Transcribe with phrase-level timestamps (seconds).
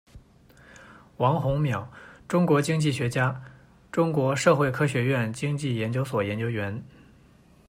[1.17, 1.85] 王宏淼，
[2.27, 3.39] 中国经济学家，
[3.91, 6.83] 中国社会科学院经济研究所研究员。